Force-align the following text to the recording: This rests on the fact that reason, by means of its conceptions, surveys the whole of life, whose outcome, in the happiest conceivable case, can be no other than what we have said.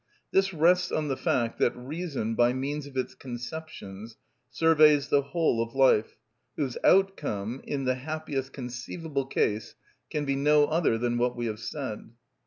This 0.31 0.51
rests 0.51 0.91
on 0.91 1.09
the 1.09 1.15
fact 1.15 1.59
that 1.59 1.77
reason, 1.77 2.33
by 2.33 2.53
means 2.53 2.87
of 2.87 2.97
its 2.97 3.13
conceptions, 3.13 4.17
surveys 4.49 5.09
the 5.09 5.21
whole 5.21 5.61
of 5.61 5.75
life, 5.75 6.15
whose 6.57 6.75
outcome, 6.83 7.61
in 7.65 7.83
the 7.85 7.93
happiest 7.93 8.51
conceivable 8.51 9.27
case, 9.27 9.75
can 10.09 10.25
be 10.25 10.35
no 10.35 10.65
other 10.65 10.97
than 10.97 11.19
what 11.19 11.35
we 11.35 11.45
have 11.45 11.59
said. 11.59 12.09